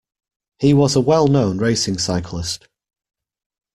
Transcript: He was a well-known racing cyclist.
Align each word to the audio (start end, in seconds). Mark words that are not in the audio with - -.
He 0.57 0.73
was 0.73 0.95
a 0.95 0.99
well-known 0.99 1.59
racing 1.59 1.99
cyclist. 1.99 2.67